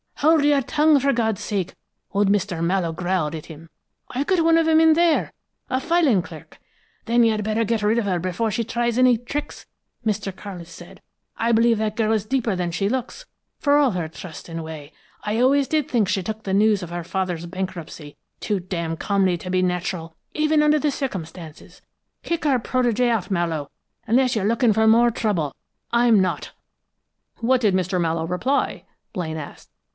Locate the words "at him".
3.33-3.69